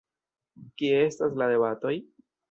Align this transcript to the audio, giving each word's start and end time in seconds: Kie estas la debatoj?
Kie 0.81 1.01
estas 1.09 1.37
la 1.41 1.49
debatoj? 1.51 1.93